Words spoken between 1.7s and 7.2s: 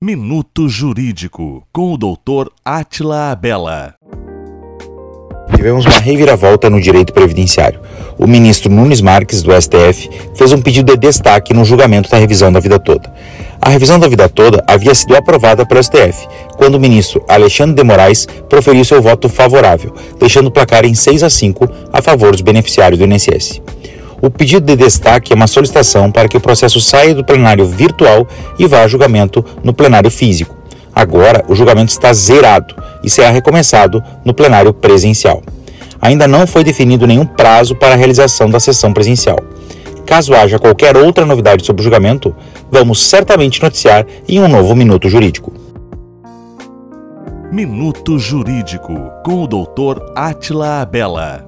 com o Dr. Atila Abela. Tivemos uma reviravolta no direito